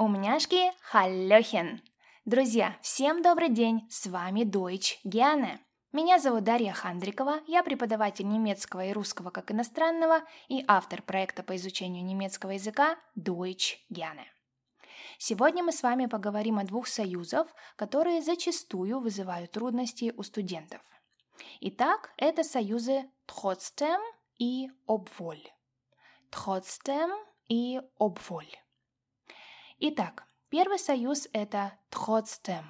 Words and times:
Умняшки, 0.00 0.72
халлёхен! 0.80 1.82
Друзья, 2.24 2.78
всем 2.80 3.20
добрый 3.20 3.50
день! 3.50 3.86
С 3.90 4.06
вами 4.06 4.44
Deutsch 4.44 4.96
Гиане. 5.04 5.60
Меня 5.92 6.18
зовут 6.18 6.44
Дарья 6.44 6.72
Хандрикова, 6.72 7.40
я 7.46 7.62
преподаватель 7.62 8.26
немецкого 8.26 8.86
и 8.86 8.94
русского 8.94 9.28
как 9.28 9.52
иностранного 9.52 10.22
и 10.48 10.64
автор 10.66 11.02
проекта 11.02 11.42
по 11.42 11.54
изучению 11.56 12.02
немецкого 12.02 12.52
языка 12.52 12.96
Deutsch 13.14 13.76
Gerne. 13.92 14.24
Сегодня 15.18 15.62
мы 15.62 15.70
с 15.70 15.82
вами 15.82 16.06
поговорим 16.06 16.58
о 16.58 16.64
двух 16.64 16.86
союзах, 16.86 17.48
которые 17.76 18.22
зачастую 18.22 19.00
вызывают 19.00 19.50
трудности 19.50 20.14
у 20.16 20.22
студентов. 20.22 20.80
Итак, 21.60 22.14
это 22.16 22.42
союзы 22.42 23.04
trotzdem 23.28 24.00
и 24.38 24.70
obwohl. 24.88 25.42
Trotzdem 26.32 27.10
и 27.50 27.82
obwohl. 27.98 28.48
Итак, 29.82 30.26
первый 30.50 30.78
союз– 30.78 31.26
это 31.32 31.72
trotzdem. 31.90 32.64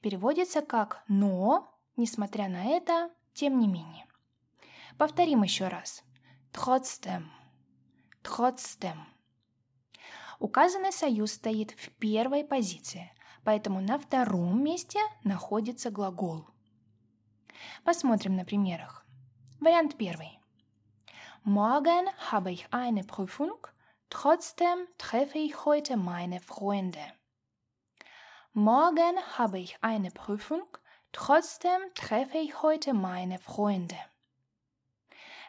Переводится 0.00 0.62
как 0.62 1.02
«но», 1.08 1.76
несмотря 1.96 2.48
на 2.48 2.66
это, 2.66 3.10
тем 3.34 3.58
не 3.58 3.66
менее. 3.66 4.06
Повторим 4.96 5.42
еще 5.42 5.66
раз. 5.66 6.04
Trotzdem. 6.52 7.24
Trotzdem. 8.22 8.98
Указанный 10.38 10.92
союз 10.92 11.32
стоит 11.32 11.72
в 11.72 11.90
первой 11.98 12.44
позиции, 12.44 13.12
поэтому 13.42 13.80
на 13.80 13.98
втором 13.98 14.62
месте 14.62 15.00
находится 15.24 15.90
глагол. 15.90 16.46
Посмотрим 17.82 18.36
на 18.36 18.44
примерах. 18.44 19.04
Вариант 19.58 19.96
первый. 19.96 20.38
Morgen 21.44 22.08
habe 22.30 22.52
ich 22.52 22.68
eine 22.70 23.02
Prüfung– 23.02 23.66
Trotzdem 24.09 24.87
treffe 24.97 25.37
ich 25.37 25.65
heute 25.65 25.97
meine 25.97 26.39
Freunde. 26.39 26.99
Morgen 28.53 29.17
habe 29.37 29.59
ich 29.59 29.77
eine 29.81 30.11
Prüfung, 30.11 30.65
trotzdem 31.11 31.81
treffe 31.93 32.37
ich 32.37 32.61
heute 32.61 32.93
meine 32.93 33.39
Freunde. 33.39 33.97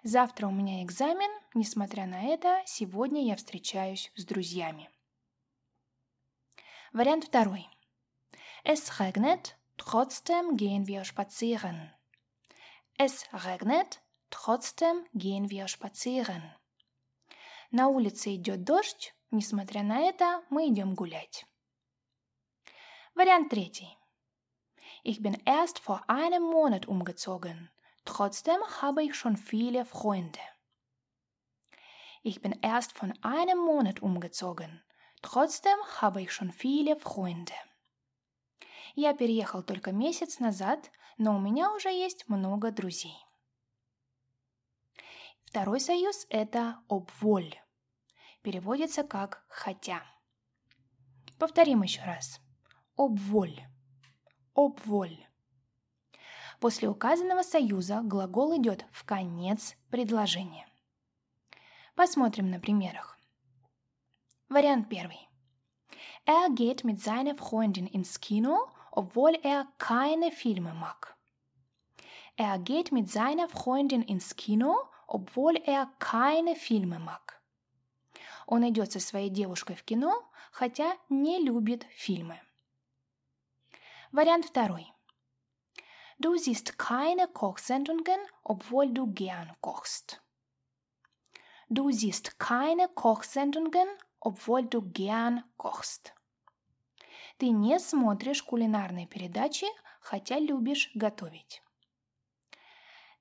Завтра 0.03 0.47
у 0.49 0.51
меня 0.51 0.83
экзамен, 0.83 1.31
несмотря 1.55 2.07
на 2.07 2.23
это, 2.25 2.63
сегодня 2.67 3.25
я 3.25 3.37
встречаюсь 3.37 4.11
с 4.15 4.25
друзьями. 4.25 4.89
Вариант 6.93 7.25
второй. 7.25 7.69
Es 8.65 8.99
regnet, 8.99 9.57
trotzdem 9.77 10.57
gehen 10.57 10.87
wir 10.87 11.05
spazieren. 11.05 11.93
Es 12.99 13.27
regnet, 13.33 14.01
trotzdem 14.31 15.05
gehen 15.13 15.51
wir 15.51 15.69
spazieren. 15.69 16.55
На 17.72 17.88
улице 17.88 18.36
идет 18.36 18.66
дождь, 18.66 19.16
несмотря 19.32 19.82
на 19.82 20.02
это, 20.02 20.44
мы 20.50 20.68
идем 20.68 20.94
гулять. 20.94 21.46
Вариант 23.16 23.50
третий. 23.50 23.98
Ich 25.04 25.22
bin 25.22 25.42
erst 25.46 25.80
vor 25.80 26.04
einem 26.10 26.44
Monat 26.44 26.88
umgezogen. 26.88 27.72
Trotzdem 28.04 28.60
habe 28.82 29.04
ich 29.06 29.16
schon 29.16 29.38
viele 29.38 29.86
Freunde. 29.86 30.40
Ich 32.24 32.42
bin 32.42 32.60
erst 32.62 32.92
von 32.92 33.14
einem 33.22 33.60
Monat 33.60 34.02
umgezogen. 34.02 34.84
Trotzdem 35.22 35.78
habe 36.02 36.22
ich 36.22 36.34
schon 36.34 36.52
viele 36.52 36.98
Freunde. 36.98 37.54
Я 38.96 39.14
переехал 39.14 39.64
только 39.64 39.94
месяц 39.94 40.40
назад, 40.40 40.92
но 41.18 41.38
у 41.38 41.40
меня 41.40 41.72
уже 41.72 41.90
есть 41.90 42.28
много 42.28 42.72
друзей. 42.72 43.16
Второй 45.52 45.82
союз– 45.82 46.28
это 46.30 46.80
обволь. 46.88 47.60
Переводится 48.42 49.04
как 49.04 49.44
«хотя». 49.50 50.02
Повторим 51.38 51.82
еще 51.82 52.02
раз. 52.04 52.40
Обволь. 52.96 53.60
Обволь. 54.56 55.28
После 56.62 56.88
указанного 56.88 57.42
союза 57.42 58.00
глагол 58.02 58.56
идет 58.62 58.86
в 58.94 59.04
конец 59.04 59.76
предложения. 59.90 60.66
Посмотрим 61.96 62.50
на 62.50 62.62
примерах. 62.62 63.18
Вариант 64.48 64.88
первый. 64.88 65.28
Er 66.26 66.50
geht 66.52 66.86
mit 66.86 67.02
seiner 67.02 67.36
Freundin 67.36 67.88
ins 67.88 68.22
Kino, 68.22 68.70
obwohl 68.90 69.38
er 69.44 69.68
keine 69.78 70.32
Filme 70.32 70.74
mag. 70.74 71.18
Er 72.38 72.58
geht 72.58 72.94
mit 72.94 73.12
seiner 73.12 73.50
Freundin 73.50 74.02
ins 74.02 74.38
Kino, 74.38 74.88
obwohl 75.12 75.58
er 75.66 75.88
keine 76.00 76.56
Filme 76.56 76.98
mag. 76.98 77.42
Он 78.48 78.68
идет 78.70 78.94
со 78.94 79.02
своей 79.02 79.30
девушкой 79.30 79.76
в 79.76 79.84
кино, 79.84 80.14
хотя 80.54 80.98
не 81.10 81.40
любит 81.44 81.86
фильмы. 81.96 82.40
Вариант 84.14 84.46
второй. 84.46 84.88
Du 86.18 86.38
siehst 86.38 86.78
keine 86.78 87.28
Kochsendungen, 87.28 88.22
obwohl 88.44 88.88
du 88.94 89.08
gern 89.08 89.52
kochst. 89.60 90.22
Du 91.68 91.92
siehst 91.92 92.40
keine 92.40 92.88
Kochsendungen, 92.88 93.90
obwohl 94.22 94.64
du 94.64 94.82
gern 94.82 95.44
kochst. 95.58 96.14
Ты 97.38 97.50
не 97.50 97.80
смотришь 97.80 98.44
кулинарные 98.44 99.08
передачи, 99.08 99.66
хотя 100.00 100.40
любишь 100.40 100.92
готовить. 100.94 101.62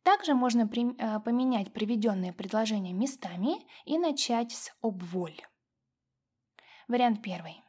Также 0.02 0.34
можно 0.34 0.66
при, 0.66 0.94
э, 0.98 1.20
поменять 1.20 1.72
приведенные 1.72 2.32
предложения 2.32 2.92
местами 2.92 3.66
и 3.84 3.98
начать 3.98 4.52
с 4.52 4.72
обволь. 4.80 5.40
Вариант 6.88 7.22
первый. 7.22 7.62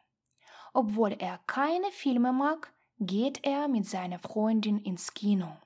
Obwohl 0.74 1.18
er 1.20 1.40
keine 1.46 1.92
Filme 1.92 2.32
mag, 2.32 2.74
geht 2.98 3.44
er 3.44 3.68
mit 3.68 3.88
seiner 3.88 4.20
Freundin 4.20 4.78
ins 4.78 5.14
Kino. 5.14 5.58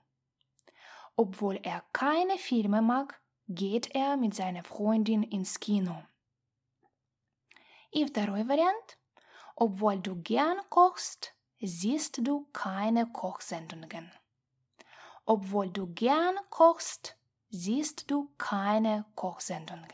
Obwohl 1.16 1.60
er 1.64 1.84
keine 1.94 2.38
Filme 2.38 2.82
mag, 2.82 3.22
geht 3.48 3.96
er 3.96 4.18
mit 4.18 4.34
seiner 4.34 4.64
Freundin 4.64 5.24
ins 5.24 5.60
Kino. 5.60 6.04
И 7.92 8.04
второй 8.06 8.44
вариант. 8.44 8.98
Obwohl 9.56 10.00
du 10.00 10.16
gern 10.22 10.60
kochst, 10.70 11.34
siehst 11.62 12.18
du 12.28 12.48
keine 12.52 13.06
Kochsendungen. 13.06 14.12
Obwohl 15.26 15.70
du 15.70 15.88
gern 15.88 16.36
kochst, 16.50 17.18
siehst 17.50 18.12
du 18.12 18.30
keine 18.38 19.06
Kochsendungen. 19.16 19.90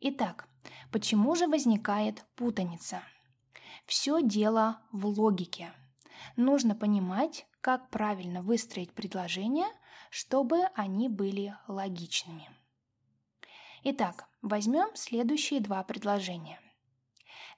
Итак, 0.00 0.48
почему 0.90 1.34
же 1.34 1.46
возникает 1.46 2.24
путаница? 2.36 3.02
Все 3.86 4.20
дело 4.22 4.80
в 4.92 5.06
логике. 5.06 5.72
Нужно 6.36 6.74
понимать, 6.74 7.46
как 7.60 7.88
правильно 7.90 8.42
выстроить 8.42 8.92
предложения, 8.92 9.68
чтобы 10.10 10.64
они 10.74 11.08
были 11.08 11.56
логичными. 11.68 12.48
Итак, 13.84 14.28
возьмем 14.42 14.94
следующие 14.94 15.60
два 15.60 15.82
предложения. 15.84 16.60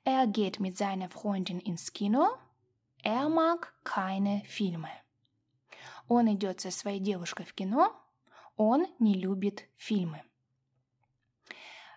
Er 0.05 0.27
geht 0.27 0.61
mit 0.61 0.77
seiner 0.77 1.09
Freundin 1.09 1.61
ins 1.61 1.93
Kino. 1.93 2.39
Er 3.03 3.29
mag 3.29 3.75
keine 3.83 4.43
Filme. 4.47 5.04
Он 6.09 6.33
идет 6.33 6.61
со 6.61 6.71
своей 6.71 7.01
девушкой 7.01 7.47
в 7.47 7.55
кино, 7.55 7.95
он 8.57 8.87
не 8.99 9.15
любит 9.15 9.69
фильмы. 9.77 10.23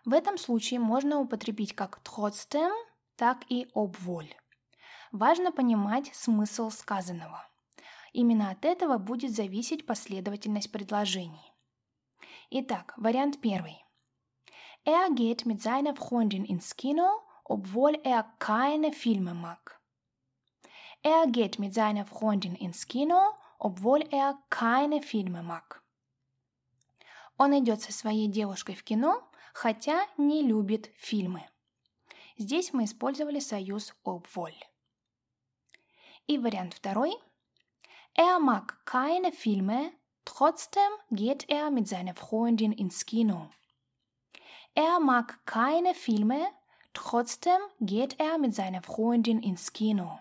В 0.06 0.14
этом 0.14 0.38
случае 0.38 0.80
можно 0.80 1.20
употребить 1.20 1.74
как 1.74 2.00
trotzdem, 2.04 2.72
так 3.16 3.44
и 3.50 3.68
obwohl. 3.74 4.30
Важно 5.12 5.52
понимать 5.52 6.10
смысл 6.14 6.70
сказанного. 6.70 7.46
Именно 8.14 8.52
от 8.52 8.64
этого 8.66 8.98
будет 8.98 9.36
зависеть 9.36 9.86
последовательность 9.86 10.72
предложений. 10.72 11.54
Итак, 12.50 12.94
вариант 12.98 13.42
первый. 13.42 13.84
Er 14.86 15.10
geht 15.14 15.46
mit 15.46 15.62
seiner 15.62 15.94
Freundin 15.96 16.46
ins 16.46 16.76
Kino, 16.78 17.22
obwohl 17.44 18.00
er 18.06 18.24
keine 18.40 18.94
Filme 18.94 19.34
mag. 19.34 19.82
Er 21.04 21.28
geht 21.28 21.60
mit 21.60 21.74
seiner 21.74 22.06
Freundin 22.06 22.56
ins 22.56 22.88
Kino, 22.88 23.36
obwohl 23.58 24.02
er 24.12 24.38
keine 24.50 25.02
Filme 25.02 25.42
mag. 25.42 25.82
Он 27.38 27.58
идет 27.58 27.82
со 27.82 27.92
своей 27.92 28.28
девушкой 28.28 28.76
в 28.76 28.84
кино, 28.84 29.24
хотя 29.54 30.06
не 30.18 30.42
любит 30.44 30.92
фильмы. 30.96 31.48
Здесь 32.38 32.74
мы 32.74 32.86
использовали 32.86 33.40
союз 33.40 33.96
obwohl. 34.04 34.54
И 36.28 36.38
вариант 36.38 36.74
второй. 36.74 37.14
Er 38.16 38.40
mag 38.40 38.84
keine 38.86 39.32
Filme, 39.32 39.92
trotzdem 40.26 40.92
geht 41.12 41.48
er 41.50 41.70
mit 41.70 41.88
seiner 41.88 42.16
Freundin 42.16 42.72
ins 42.72 43.06
Kino. 43.06 43.50
Er 44.74 45.00
mag 45.00 45.40
keine 45.46 45.94
Filme, 45.94 46.48
trotzdem 46.94 47.62
geht 47.80 48.20
er 48.20 48.38
mit 48.38 48.56
seiner 48.56 48.82
Freundin 48.82 49.40
ins 49.40 49.72
Kino. 49.72 50.20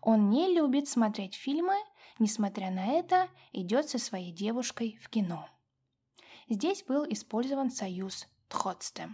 Он 0.00 0.28
не 0.28 0.54
любит 0.54 0.88
смотреть 0.88 1.34
фильмы, 1.34 1.76
несмотря 2.18 2.70
на 2.70 2.86
это, 2.86 3.28
идет 3.52 3.88
со 3.88 3.98
своей 3.98 4.32
девушкой 4.32 4.98
в 5.02 5.08
кино. 5.08 5.48
Здесь 6.48 6.82
был 6.82 7.04
использован 7.08 7.70
союз 7.70 8.26
trotzdem. 8.50 9.12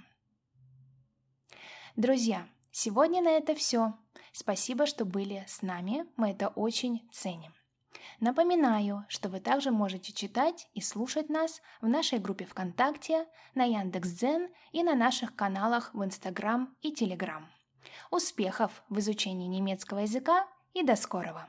Друзья, 1.97 2.49
Сегодня 2.73 3.21
на 3.21 3.31
это 3.31 3.57
все. 3.57 3.95
Спасибо, 4.33 4.87
что 4.87 5.05
были 5.05 5.45
с 5.49 5.61
нами, 5.61 6.07
мы 6.17 6.31
это 6.31 6.49
очень 6.49 7.09
ценим. 7.11 7.53
Напоминаю, 8.21 9.05
что 9.09 9.29
вы 9.29 9.41
также 9.41 9.73
можете 9.73 10.13
читать 10.13 10.69
и 10.75 10.81
слушать 10.81 11.29
нас 11.29 11.61
в 11.81 11.89
нашей 11.89 12.21
группе 12.21 12.45
ВКонтакте, 12.45 13.27
на 13.55 13.65
Яндекс.Дзен 13.65 14.51
и 14.71 14.85
на 14.85 14.95
наших 14.95 15.35
каналах 15.35 15.93
в 15.95 16.05
Инстаграм 16.05 16.77
и 16.81 16.93
Телеграм. 16.93 17.51
Успехов 18.11 18.85
в 18.89 19.01
изучении 19.01 19.49
немецкого 19.49 20.01
языка 20.01 20.47
и 20.75 20.85
до 20.85 20.95
скорого! 20.95 21.49